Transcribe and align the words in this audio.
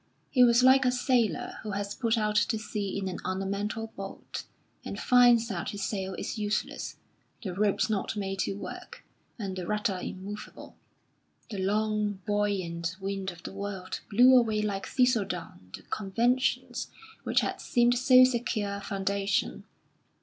He 0.31 0.43
was 0.43 0.63
like 0.63 0.83
a 0.83 0.91
sailor 0.91 1.59
who 1.61 1.73
has 1.73 1.93
put 1.93 2.17
out 2.17 2.35
to 2.37 2.57
sea 2.57 2.97
in 2.97 3.07
an 3.07 3.19
ornamental 3.23 3.93
boat, 3.95 4.45
and 4.83 4.99
finds 4.99 5.47
that 5.49 5.69
his 5.69 5.83
sail 5.83 6.15
is 6.15 6.39
useless, 6.39 6.97
the 7.43 7.53
ropes 7.53 7.87
not 7.87 8.15
made 8.17 8.39
to 8.39 8.53
work, 8.57 9.05
and 9.37 9.55
the 9.55 9.67
rudder 9.67 9.99
immovable. 10.01 10.75
The 11.51 11.59
long, 11.59 12.13
buoyant 12.25 12.95
wind 12.99 13.29
of 13.29 13.43
the 13.43 13.53
world 13.53 13.99
blew 14.09 14.35
away 14.35 14.63
like 14.63 14.87
thistle 14.87 15.23
down 15.25 15.69
the 15.75 15.83
conventions 15.83 16.87
which 17.21 17.41
had 17.41 17.61
seemed 17.61 17.95
so 17.95 18.23
secure 18.23 18.77
a 18.77 18.81
foundation. 18.81 19.65